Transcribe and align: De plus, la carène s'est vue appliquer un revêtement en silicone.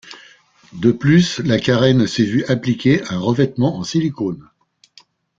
De 0.73 0.91
plus, 0.91 1.37
la 1.41 1.59
carène 1.59 2.07
s'est 2.07 2.23
vue 2.25 2.43
appliquer 2.45 3.03
un 3.11 3.19
revêtement 3.19 3.77
en 3.77 3.83
silicone. 3.83 4.49